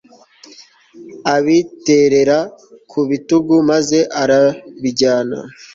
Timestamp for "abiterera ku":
1.35-2.99